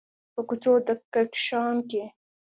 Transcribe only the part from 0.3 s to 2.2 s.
په کوڅو د کهکشان کې